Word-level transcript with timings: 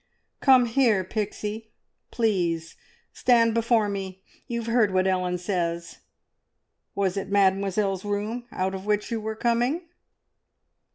"Come 0.39 0.65
here, 0.65 1.03
Pixie, 1.03 1.69
please! 2.09 2.75
Stand 3.13 3.53
before 3.53 3.87
me! 3.87 4.23
You 4.47 4.61
have 4.61 4.73
heard 4.73 4.91
what 4.91 5.05
Ellen 5.05 5.37
says! 5.37 5.99
Was 6.95 7.17
it 7.17 7.29
Mademoiselle's 7.29 8.03
room 8.03 8.47
out 8.51 8.73
of 8.73 8.87
which 8.87 9.11
you 9.11 9.21
were 9.21 9.35
coming?" 9.35 9.83